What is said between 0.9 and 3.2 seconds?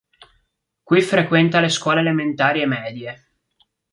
Qui frequenta le scuole elementari e medie.